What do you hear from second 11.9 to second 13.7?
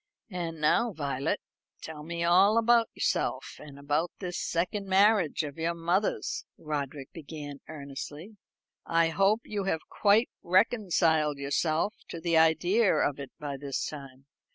to the idea of it by